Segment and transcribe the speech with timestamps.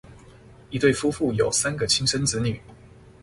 [0.71, 2.59] 一對夫婦有三個親生子女